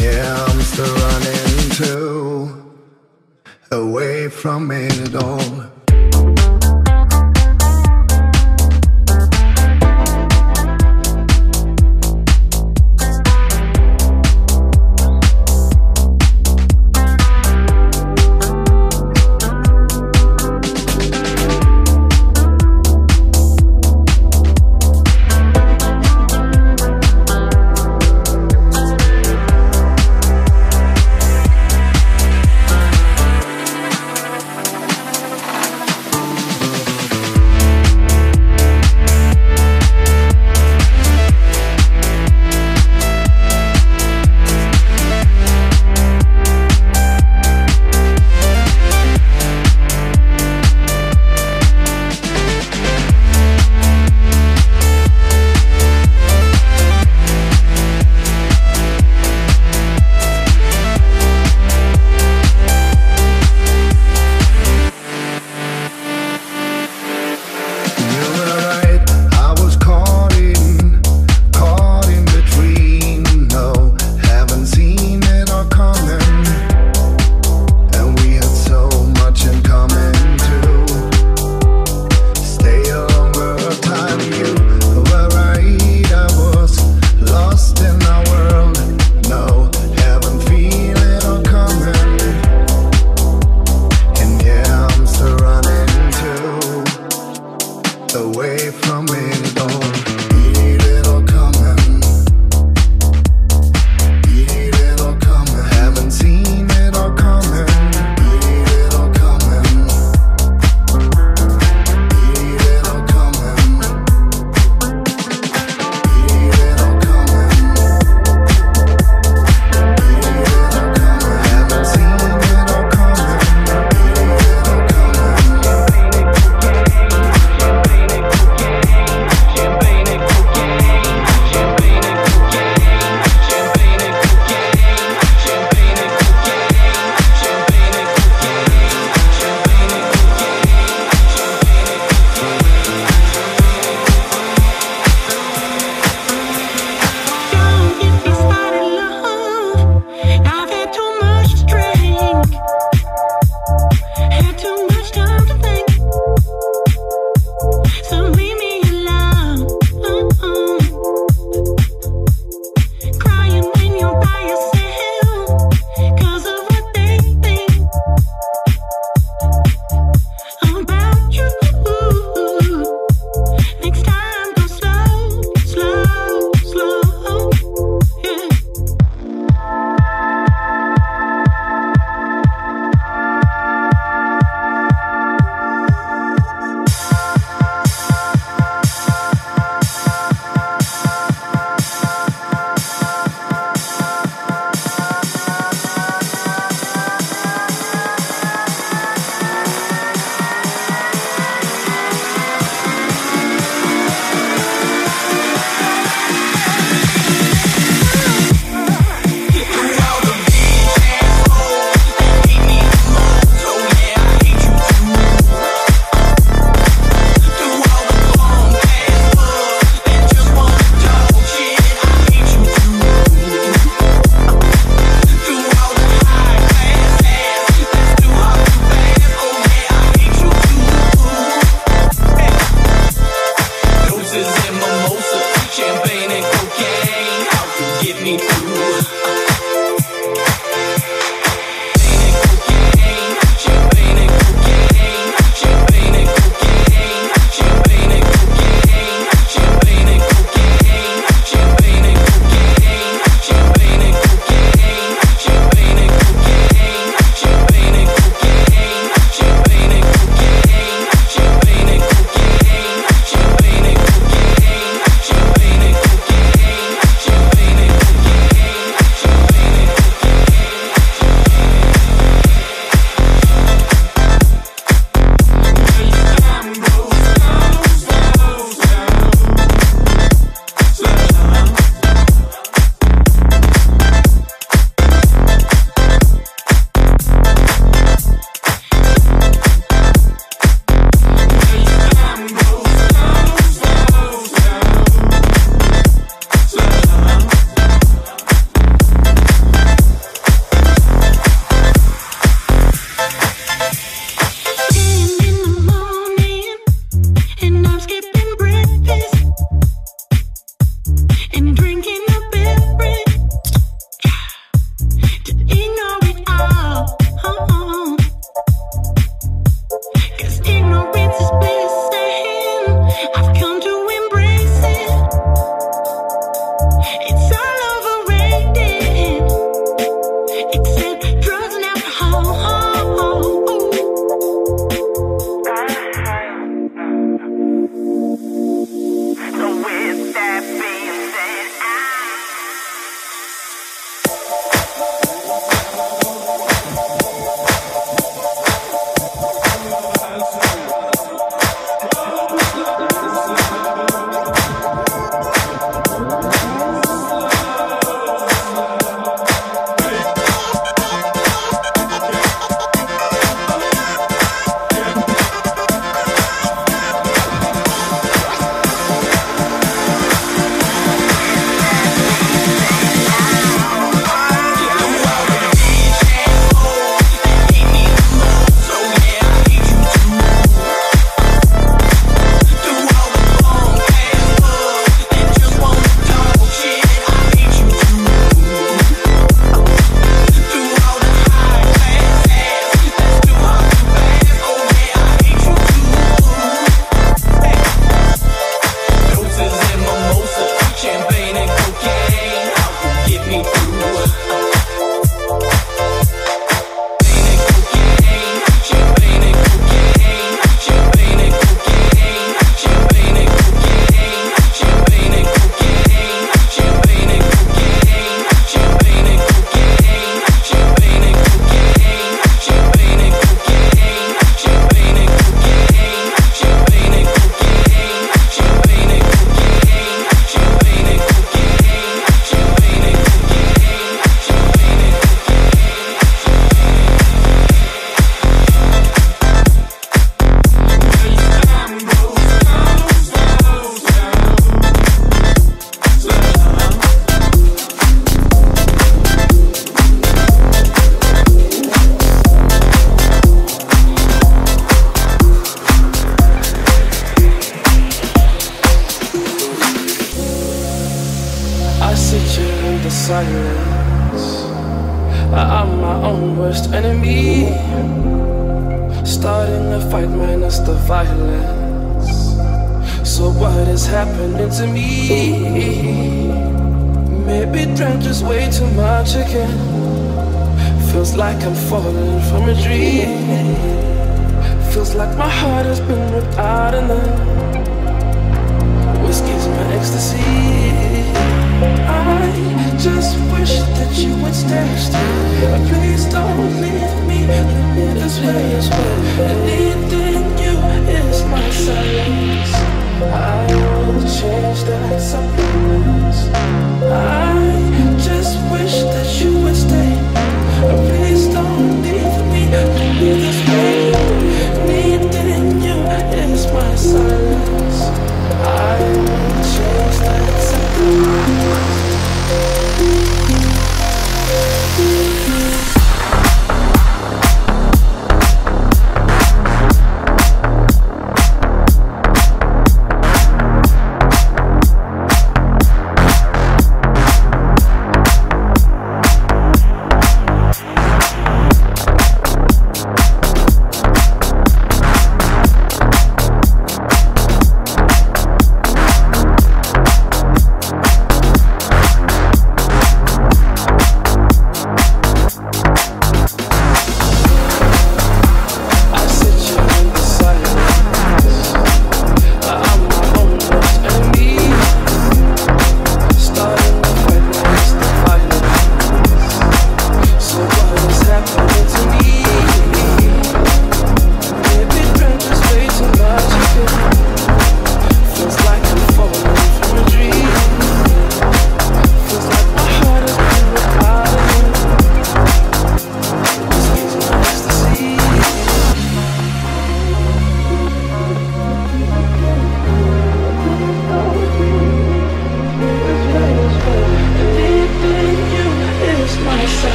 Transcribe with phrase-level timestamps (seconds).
[0.00, 2.72] yeah, I'm still running too.
[3.70, 5.63] Away from it all.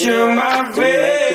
[0.00, 1.27] you my way.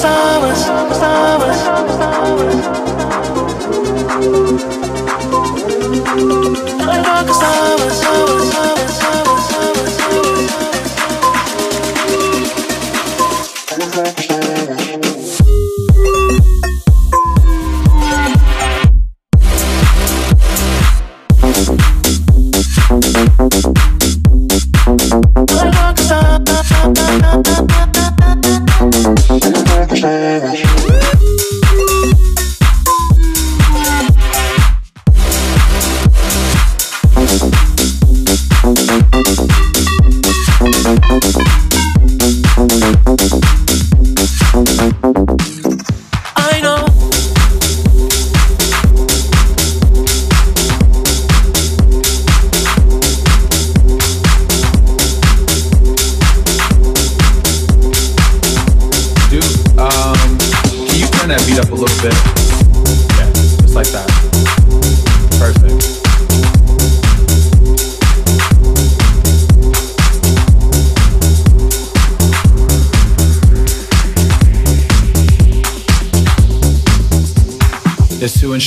[0.00, 0.58] sabes,
[0.98, 2.70] sabes, sabes.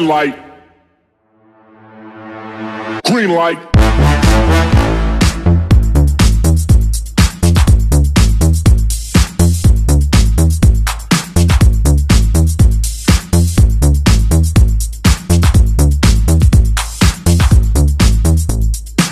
[0.00, 0.36] red light,
[3.04, 3.58] green light.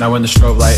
[0.01, 0.78] Now when the strobe light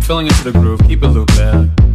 [0.00, 0.80] Filling into the groove.
[0.86, 1.70] Keep it looping.
[1.76, 1.89] Take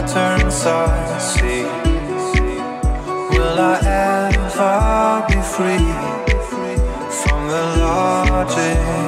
[0.00, 1.62] patterns I see.
[3.32, 5.92] Will I ever be free
[7.20, 9.07] from the logic?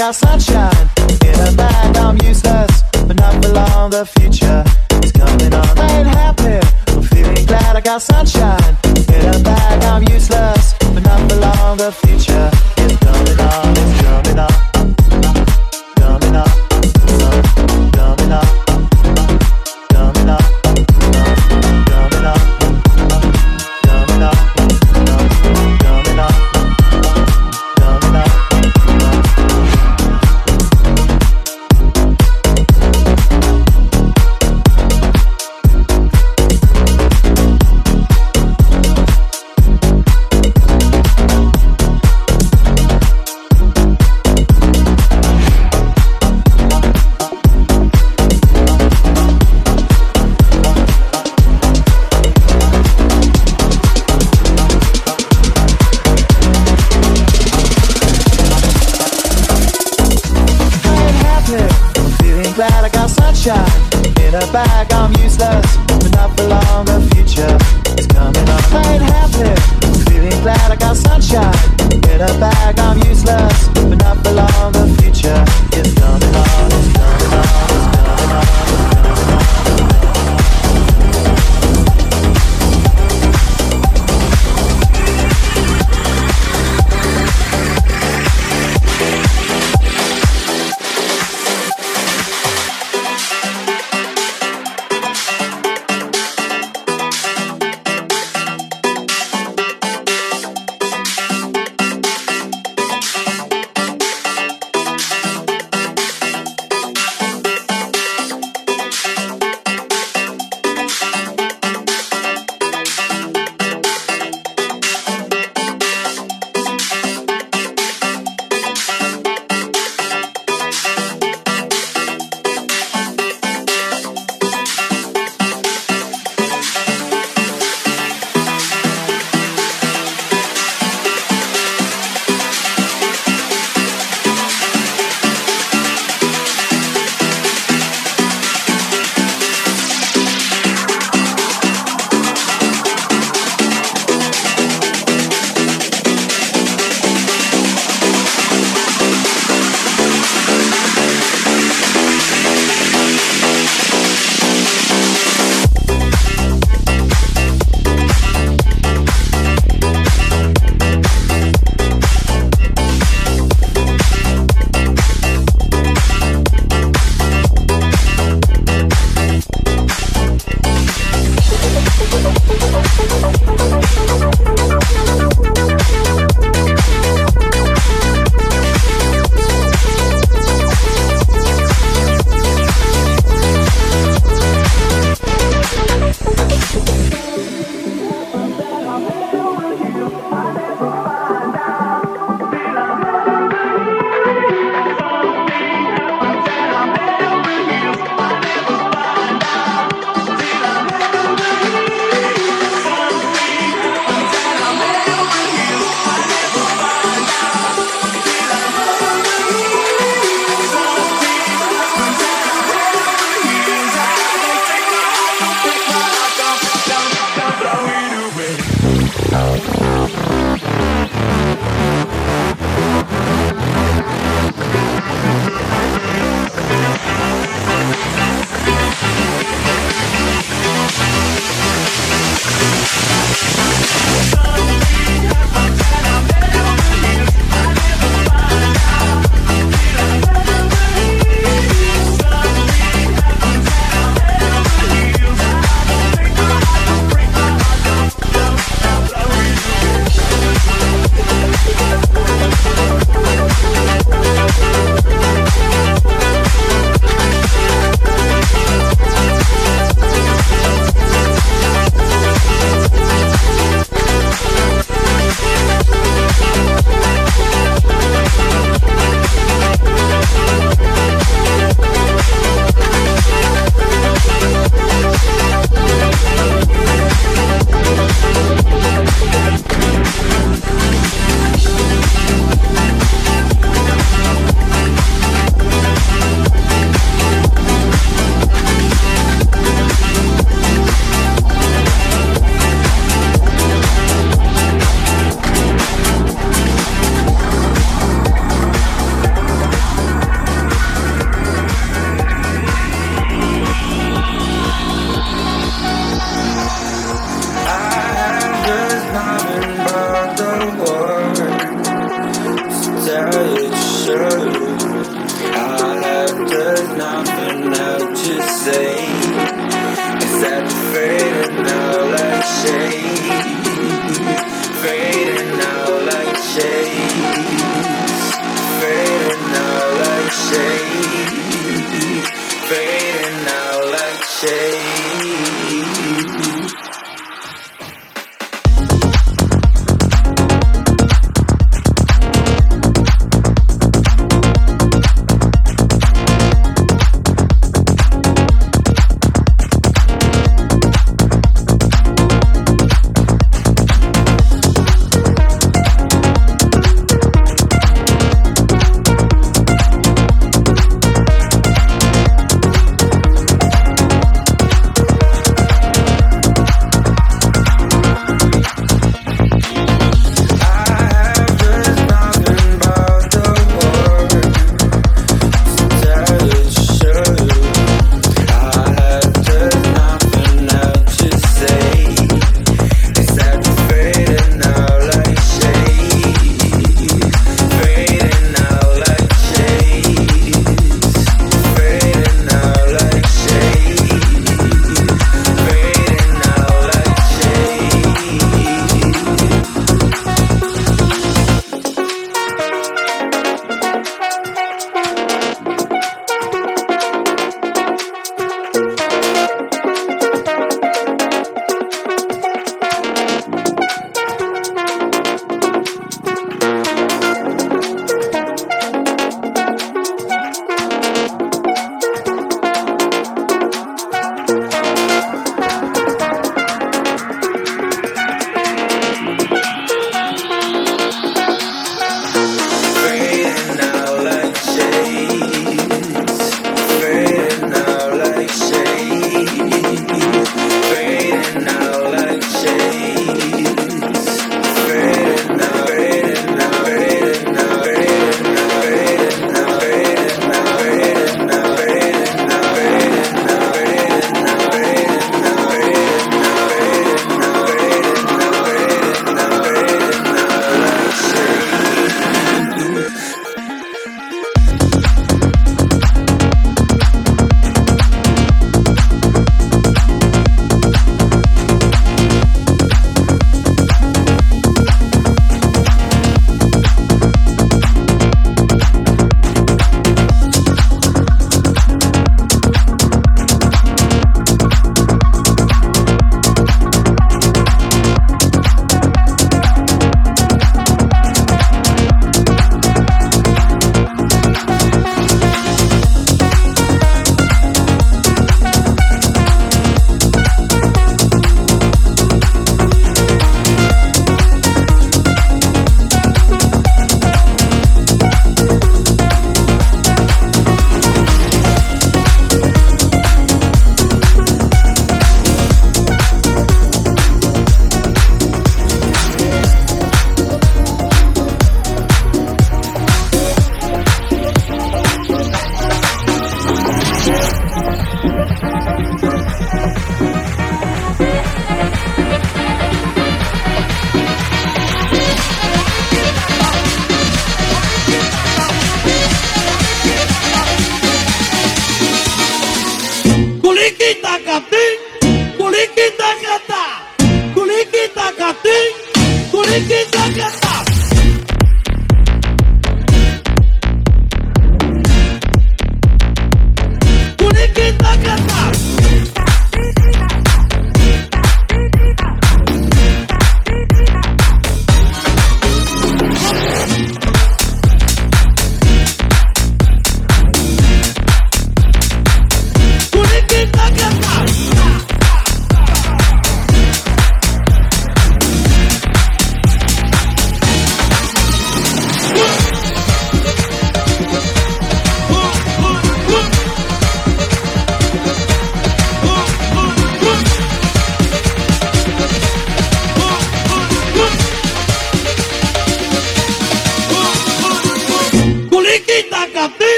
[0.00, 0.88] got sunshine
[1.26, 1.94] in a bag.
[1.98, 3.90] I'm useless, but not for long.
[3.90, 4.64] The future
[5.04, 5.78] is coming on.
[5.78, 8.79] I ain't happy, but feeling glad I got sunshine.